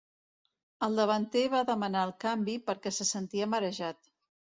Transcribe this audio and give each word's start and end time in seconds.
El 0.85 0.95
davanter 0.99 1.43
va 1.55 1.59
demanar 1.67 2.05
el 2.09 2.13
canvi 2.25 2.55
perquè 2.71 2.93
se 2.97 3.07
sentia 3.11 3.49
marejat. 3.53 4.01